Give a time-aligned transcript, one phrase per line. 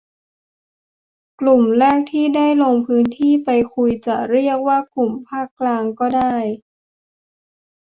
[1.39, 6.35] กลุ่มแรกที่ได้ลงพื้นที่ไปคุย จะเรียกว่ากลุ่มภาคกลางก็ได้